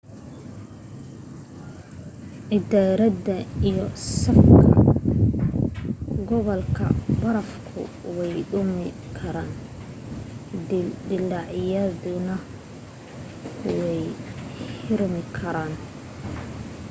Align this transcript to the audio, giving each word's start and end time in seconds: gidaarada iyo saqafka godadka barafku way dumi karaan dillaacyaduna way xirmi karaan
gidaarada 2.49 3.37
iyo 3.69 3.85
saqafka 4.19 5.45
godadka 6.29 6.85
barafku 7.21 7.79
way 8.17 8.35
dumi 8.51 8.87
karaan 9.17 9.51
dillaacyaduna 11.09 12.35
way 13.79 14.01
xirmi 14.83 15.21
karaan 15.37 15.73